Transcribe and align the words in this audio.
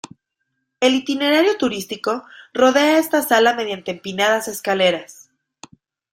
El 0.79 0.95
itinerario 0.95 1.57
turístico 1.57 2.23
rodea 2.55 2.97
esta 2.97 3.21
sala 3.21 3.53
mediante 3.53 3.91
empinadas 3.91 4.47
escaleras. 4.47 5.29